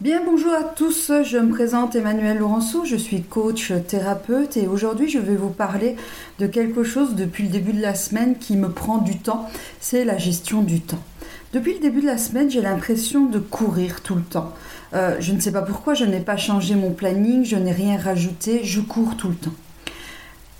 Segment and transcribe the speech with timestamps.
[0.00, 5.08] Bien, bonjour à tous, je me présente Emmanuel Laurenceau, je suis coach thérapeute et aujourd'hui
[5.08, 5.94] je vais vous parler
[6.40, 10.04] de quelque chose depuis le début de la semaine qui me prend du temps, c'est
[10.04, 10.98] la gestion du temps.
[11.52, 14.52] Depuis le début de la semaine, j'ai l'impression de courir tout le temps.
[14.94, 17.96] Euh, je ne sais pas pourquoi, je n'ai pas changé mon planning, je n'ai rien
[17.96, 19.54] rajouté, je cours tout le temps.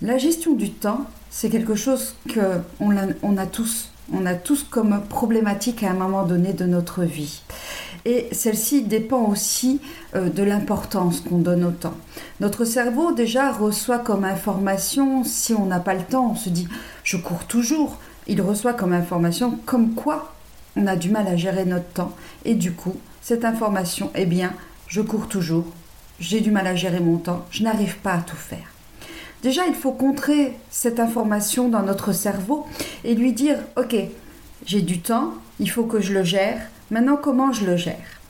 [0.01, 3.91] La gestion du temps, c'est quelque chose qu'on a, tous.
[4.13, 7.41] On a tous comme problématique à un moment donné de notre vie.
[8.05, 9.81] Et celle-ci dépend aussi
[10.15, 11.97] euh, de l'importance qu'on donne au temps.
[12.39, 16.67] Notre cerveau déjà reçoit comme information, si on n'a pas le temps, on se dit
[17.03, 17.97] je cours toujours.
[18.27, 20.33] Il reçoit comme information comme quoi
[20.75, 22.13] on a du mal à gérer notre temps.
[22.43, 24.53] Et du coup, cette information, eh bien,
[24.87, 25.65] je cours toujours,
[26.19, 28.71] j'ai du mal à gérer mon temps, je n'arrive pas à tout faire.
[29.41, 32.65] Déjà, il faut contrer cette information dans notre cerveau
[33.03, 33.95] et lui dire, ok,
[34.65, 36.61] j'ai du temps, il faut que je le gère,
[36.91, 38.21] Maintenant, comment je le gère?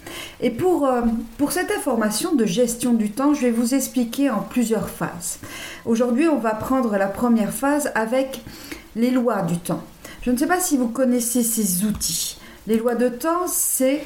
[0.42, 1.02] Et pour, euh,
[1.38, 5.40] pour cette information de gestion du temps, je vais vous expliquer en plusieurs phases.
[5.86, 8.42] Aujourd'hui, on va prendre la première phase avec
[8.96, 9.84] les lois du temps.
[10.22, 12.38] Je ne sais pas si vous connaissez ces outils.
[12.68, 14.04] Les lois de temps, c'est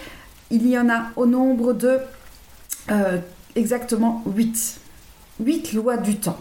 [0.51, 1.99] il y en a au nombre de
[2.91, 3.17] euh,
[3.55, 4.79] exactement 8.
[5.39, 6.39] 8 lois du temps.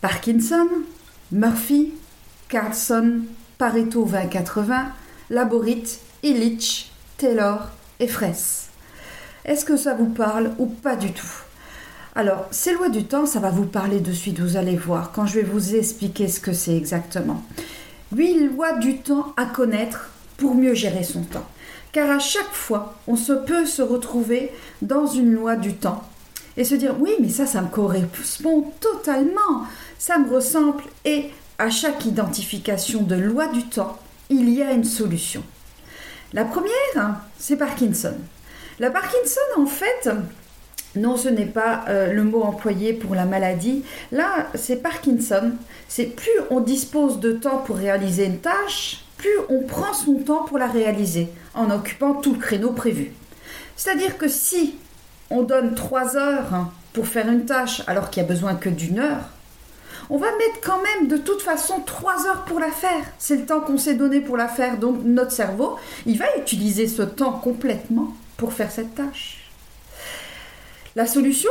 [0.00, 0.68] Parkinson,
[1.32, 1.92] Murphy,
[2.48, 3.22] Carlson,
[3.58, 4.92] Pareto 2080,
[5.30, 8.68] Laborit, Illich, Taylor et Fraisse.
[9.44, 11.26] Est-ce que ça vous parle ou pas du tout?
[12.14, 15.26] Alors, ces lois du temps, ça va vous parler de suite, vous allez voir, quand
[15.26, 17.42] je vais vous expliquer ce que c'est exactement.
[18.14, 21.46] Huit lois du temps à connaître pour mieux gérer son temps.
[21.90, 26.04] Car à chaque fois, on se peut se retrouver dans une loi du temps
[26.56, 29.64] et se dire oui, mais ça, ça me correspond totalement,
[29.98, 30.84] ça me ressemble.
[31.04, 33.98] Et à chaque identification de loi du temps,
[34.30, 35.42] il y a une solution.
[36.34, 38.14] La première, c'est Parkinson.
[38.78, 40.10] La Parkinson, en fait,
[40.94, 43.84] non, ce n'est pas euh, le mot employé pour la maladie.
[44.12, 45.52] Là, c'est Parkinson.
[45.88, 50.44] C'est plus on dispose de temps pour réaliser une tâche, plus on prend son temps
[50.44, 53.12] pour la réaliser, en occupant tout le créneau prévu.
[53.76, 54.76] C'est-à-dire que si
[55.30, 58.98] on donne trois heures pour faire une tâche alors qu'il n'y a besoin que d'une
[58.98, 59.30] heure,
[60.10, 63.04] on va mettre quand même de toute façon 3 heures pour la faire.
[63.18, 64.78] C'est le temps qu'on s'est donné pour la faire.
[64.78, 65.76] Donc notre cerveau,
[66.06, 69.50] il va utiliser ce temps complètement pour faire cette tâche.
[70.96, 71.50] La solution,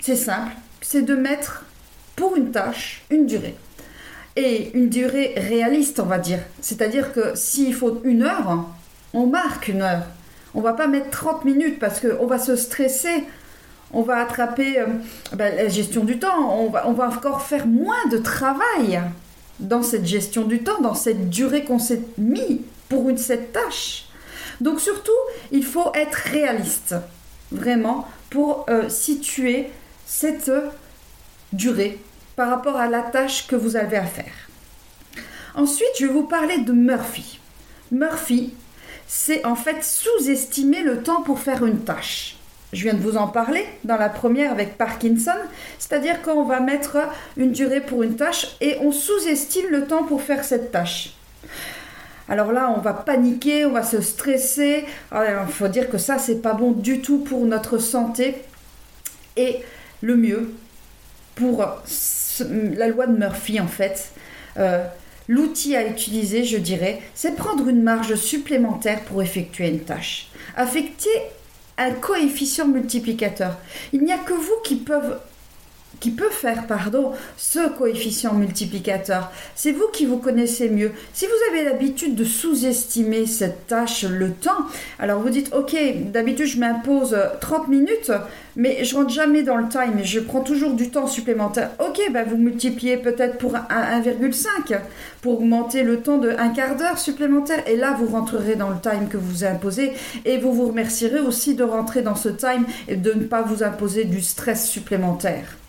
[0.00, 1.64] c'est simple, c'est de mettre
[2.16, 3.56] pour une tâche une durée.
[4.36, 6.38] Et une durée réaliste, on va dire.
[6.60, 8.66] C'est-à-dire que s'il faut une heure,
[9.12, 10.04] on marque une heure.
[10.54, 13.24] On va pas mettre 30 minutes parce qu'on va se stresser
[13.92, 14.86] on va attraper euh,
[15.34, 19.00] ben, la gestion du temps, on va, encore faire moins de travail
[19.60, 24.06] dans cette gestion du temps, dans cette durée qu'on s'est mis pour une, cette tâche.
[24.60, 25.10] Donc surtout,
[25.50, 26.94] il faut être réaliste,
[27.50, 29.70] vraiment, pour euh, situer
[30.06, 30.50] cette
[31.52, 31.98] durée
[32.36, 34.32] par rapport à la tâche que vous avez à faire.
[35.54, 37.38] Ensuite, je vais vous parler de Murphy.
[37.90, 38.54] Murphy,
[39.06, 42.36] c'est en fait sous-estimer le temps pour faire une tâche.
[42.72, 45.36] Je viens de vous en parler dans la première avec Parkinson,
[45.78, 46.96] c'est-à-dire qu'on va mettre
[47.36, 51.12] une durée pour une tâche et on sous-estime le temps pour faire cette tâche.
[52.30, 54.86] Alors là, on va paniquer, on va se stresser.
[55.12, 58.36] Il faut dire que ça, c'est pas bon du tout pour notre santé.
[59.36, 59.58] Et
[60.00, 60.54] le mieux,
[61.34, 61.62] pour
[62.40, 64.12] la loi de Murphy, en fait,
[64.56, 64.82] euh,
[65.28, 70.28] l'outil à utiliser, je dirais, c'est prendre une marge supplémentaire pour effectuer une tâche.
[70.56, 71.10] Affecter
[71.90, 73.56] coefficient multiplicateur.
[73.92, 75.18] Il n'y a que vous qui peuvent
[76.02, 79.30] qui peut faire pardon, ce coefficient multiplicateur.
[79.54, 80.90] C'est vous qui vous connaissez mieux.
[81.14, 84.66] Si vous avez l'habitude de sous-estimer cette tâche, le temps,
[84.98, 85.76] alors vous dites, ok,
[86.10, 88.10] d'habitude je m'impose 30 minutes,
[88.56, 91.70] mais je rentre jamais dans le time, je prends toujours du temps supplémentaire.
[91.78, 94.80] Ok, ben vous multipliez peut-être pour 1,5
[95.20, 98.80] pour augmenter le temps de un quart d'heure supplémentaire, et là vous rentrerez dans le
[98.82, 99.92] time que vous imposez,
[100.24, 103.62] et vous vous remercierez aussi de rentrer dans ce time et de ne pas vous
[103.62, 105.61] imposer du stress supplémentaire.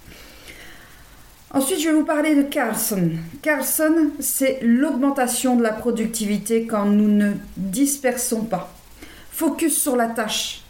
[1.56, 3.12] Ensuite, je vais vous parler de Carlson.
[3.44, 8.74] Carlson, c'est l'augmentation de la productivité quand nous ne dispersons pas.
[9.32, 10.64] Focus sur la tâche.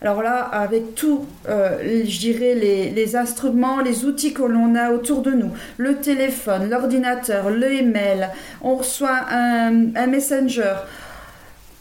[0.00, 5.20] Alors là, avec tout, euh, je dirais, les, instruments, les outils que l'on a autour
[5.20, 8.30] de nous, le téléphone, l'ordinateur, le email,
[8.62, 10.74] on reçoit un messenger,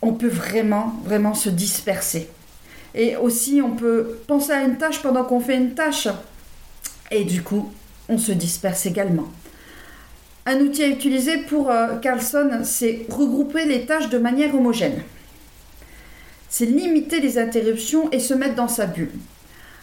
[0.02, 2.30] on peut vraiment, vraiment se disperser.
[2.94, 6.10] Et aussi, on peut penser à une tâche pendant qu'on fait une tâche.
[7.10, 7.72] Et du coup,
[8.10, 9.28] on se disperse également.
[10.46, 15.04] Un outil à utiliser pour euh, Carlson, c'est regrouper les tâches de manière homogène.
[16.50, 19.12] c'est limiter les interruptions et se mettre dans sa bulle.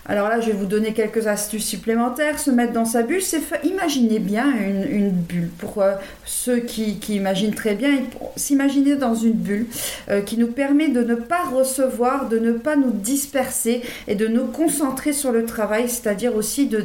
[0.09, 2.39] Alors là, je vais vous donner quelques astuces supplémentaires.
[2.39, 5.49] Se mettre dans sa bulle, c'est imaginer bien une, bulle.
[5.59, 5.95] Pour euh,
[6.25, 7.91] ceux qui, imaginent très bien,
[8.37, 9.67] s'imaginer dans une bulle
[10.09, 14.29] euh, qui nous permet de ne pas recevoir, de ne pas nous disperser et de
[14.29, 16.85] nous concentrer sur le travail, c'est-à-dire aussi de,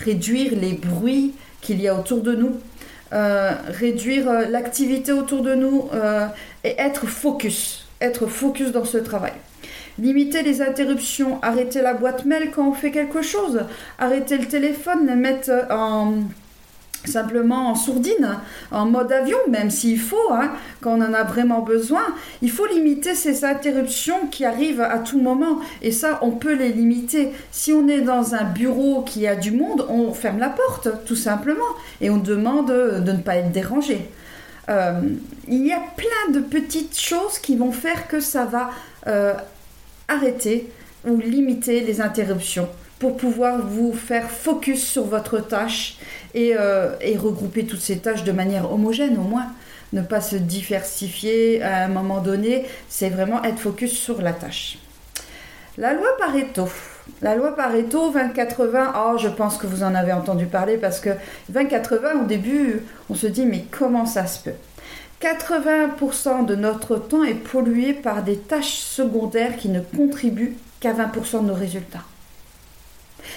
[0.00, 2.56] réduire les bruits qu'il y a autour de nous,
[3.12, 5.88] euh, réduire l'activité autour de nous
[6.64, 9.32] et être focus, être focus dans ce travail.
[9.98, 13.64] Limiter les interruptions, arrêter la boîte mail quand on fait quelque chose,
[13.98, 16.14] arrêter le téléphone, mettre en
[17.04, 18.38] simplement en sourdine,
[18.70, 20.50] en mode avion, même s'il faut, hein,
[20.80, 22.02] quand on en a vraiment besoin.
[22.42, 25.60] Il faut limiter ces interruptions qui arrivent à tout moment.
[25.82, 27.32] Et ça, on peut les limiter.
[27.50, 31.16] Si on est dans un bureau qui a du monde, on ferme la porte, tout
[31.16, 31.64] simplement.
[32.00, 34.08] Et on demande de ne pas être dérangé.
[34.68, 35.00] Euh,
[35.46, 38.70] il y a plein de petites choses qui vont faire que ça va
[39.06, 39.34] euh,
[40.08, 40.70] arrêter
[41.06, 42.68] ou limiter les interruptions
[42.98, 45.98] pour pouvoir vous faire focus sur votre tâche
[46.34, 49.46] et, euh, et, regrouper toutes ces tâches de manière homogène au moins.
[49.92, 54.78] Ne pas se diversifier à un moment donné, c'est vraiment être focus sur la tâche.
[55.78, 56.68] La loi Pareto.
[57.20, 61.10] La loi Pareto 20-80, oh, je pense que vous en avez entendu parler parce que
[61.52, 64.56] 20-80, au début, on se dit mais comment ça se peut?
[65.20, 71.42] 80% de notre temps est pollué par des tâches secondaires qui ne contribuent qu'à 20%
[71.42, 72.04] de nos résultats.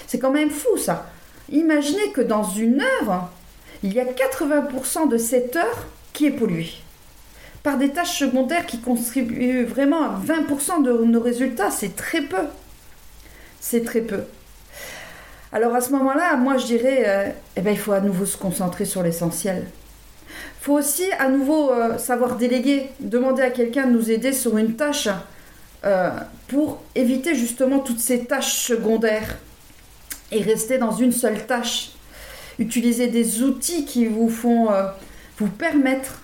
[0.06, 1.06] C'est quand même fou ça.
[1.50, 3.30] Imaginez que dans une heure,
[3.82, 6.72] il y a 80% de cette heure qui est polluée
[7.62, 11.70] par des tâches secondaires qui contribuent vraiment à 20% de nos résultats.
[11.70, 12.44] C'est très peu.
[13.62, 14.24] C'est très peu.
[15.52, 18.36] Alors à ce moment-là, moi je dirais, euh, eh ben, il faut à nouveau se
[18.36, 19.64] concentrer sur l'essentiel
[20.62, 24.76] faut aussi à nouveau euh, savoir déléguer, demander à quelqu'un de nous aider sur une
[24.76, 25.08] tâche
[25.84, 26.10] euh,
[26.46, 29.38] pour éviter justement toutes ces tâches secondaires
[30.30, 31.90] et rester dans une seule tâche.
[32.60, 34.68] Utiliser des outils qui vous font
[35.38, 36.20] vous permettre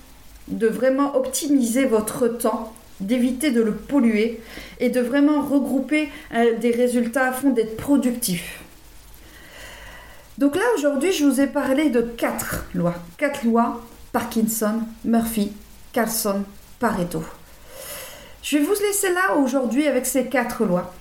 [0.47, 4.41] de vraiment optimiser votre temps, d'éviter de le polluer
[4.81, 8.61] et de vraiment regrouper des résultats à fond, d'être productif.
[10.39, 15.53] Donc là aujourd'hui je vous ai parlé de quatre lois, quatre lois Parkinson, Murphy,
[15.93, 16.45] Carlson,
[16.79, 17.25] Pareto.
[18.43, 20.95] Je vais vous laisser là aujourd'hui avec ces quatre lois.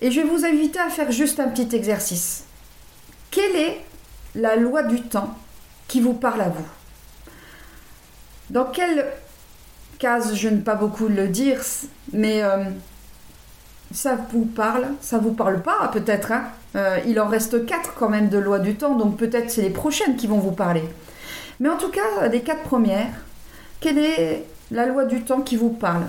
[0.00, 2.44] Et je vais vous inviter à faire juste un petit exercice.
[3.30, 3.80] Quelle est
[4.34, 5.38] la loi du temps
[5.88, 6.66] qui vous parle à vous?
[8.50, 9.06] Dans quelle
[9.98, 11.60] case, je ne pas beaucoup le dire,
[12.12, 12.64] mais euh,
[13.92, 16.32] ça vous parle, ça vous parle pas peut-être.
[16.32, 16.44] Hein
[16.76, 19.70] euh, il en reste quatre quand même de lois du temps, donc peut-être c'est les
[19.70, 20.84] prochaines qui vont vous parler.
[21.60, 23.12] Mais en tout cas, les quatre premières,
[23.80, 26.04] quelle est la loi du temps qui vous parle?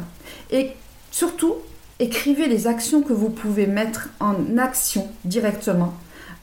[0.51, 0.74] Et
[1.10, 1.56] surtout,
[2.00, 5.94] écrivez les actions que vous pouvez mettre en action directement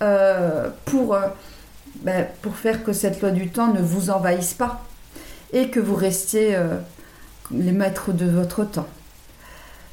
[0.02, 1.16] euh, pour,
[1.96, 4.82] ben, pour faire que cette loi du temps ne vous envahisse pas
[5.52, 6.56] et que vous restiez
[7.50, 8.88] les maîtres de votre temps.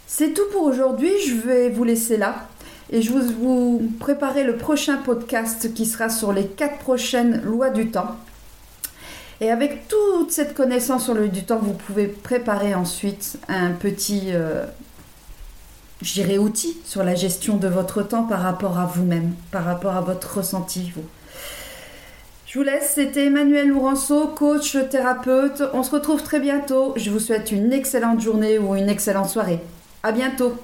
[0.07, 2.47] C'est tout pour aujourd'hui, je vais vous laisser là
[2.91, 7.69] et je vous, vous préparer le prochain podcast qui sera sur les quatre prochaines lois
[7.69, 8.17] du temps.
[9.39, 14.25] Et avec toute cette connaissance sur le du temps, vous pouvez préparer ensuite un petit,
[14.27, 14.65] euh,
[16.01, 19.95] je dirais, outil sur la gestion de votre temps par rapport à vous-même, par rapport
[19.95, 20.91] à votre ressenti.
[22.51, 25.63] Je vous laisse, c'était Emmanuel Lourenceau, coach, thérapeute.
[25.71, 26.93] On se retrouve très bientôt.
[26.97, 29.59] Je vous souhaite une excellente journée ou une excellente soirée.
[30.03, 30.57] À bientôt.